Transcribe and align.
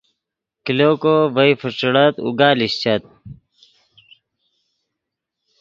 کلو 0.65 0.91
کو 1.01 1.13
ڤئے 1.35 1.53
فیݯیڑت 1.59 2.15
اوگا 2.23 2.49
لیشچت 2.59 3.03